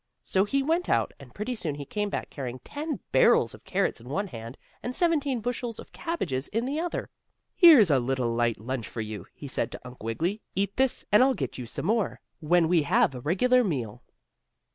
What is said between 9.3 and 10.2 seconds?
he said to Uncle